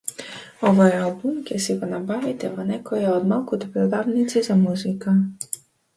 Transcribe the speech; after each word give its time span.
Овој 0.69 0.95
албум 0.99 1.35
ќе 1.49 1.57
си 1.65 1.75
го 1.83 1.89
набавите 1.91 2.51
во 2.55 2.65
некоја 2.71 3.13
од 3.19 3.27
малкуте 3.35 3.73
продавници 3.77 4.43
за 4.49 4.57
музика. 4.67 5.15